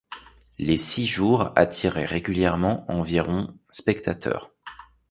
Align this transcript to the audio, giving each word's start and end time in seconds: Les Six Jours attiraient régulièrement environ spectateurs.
Les 0.57 0.77
Six 0.77 1.05
Jours 1.05 1.51
attiraient 1.55 2.05
régulièrement 2.05 2.89
environ 2.91 3.55
spectateurs. 3.69 4.51